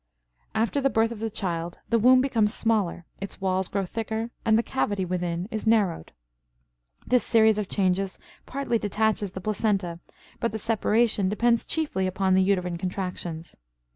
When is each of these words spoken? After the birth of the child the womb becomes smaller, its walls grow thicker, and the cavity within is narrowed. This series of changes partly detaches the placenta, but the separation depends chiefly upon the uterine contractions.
After 0.55 0.81
the 0.81 0.89
birth 0.89 1.11
of 1.11 1.19
the 1.19 1.29
child 1.29 1.77
the 1.89 1.99
womb 1.99 2.21
becomes 2.21 2.55
smaller, 2.55 3.05
its 3.19 3.39
walls 3.39 3.67
grow 3.67 3.85
thicker, 3.85 4.31
and 4.43 4.57
the 4.57 4.63
cavity 4.63 5.05
within 5.05 5.47
is 5.51 5.67
narrowed. 5.67 6.11
This 7.05 7.23
series 7.23 7.59
of 7.59 7.69
changes 7.69 8.17
partly 8.47 8.79
detaches 8.79 9.33
the 9.33 9.41
placenta, 9.41 9.99
but 10.39 10.53
the 10.53 10.57
separation 10.57 11.29
depends 11.29 11.65
chiefly 11.65 12.07
upon 12.07 12.33
the 12.33 12.41
uterine 12.41 12.79
contractions. 12.79 13.55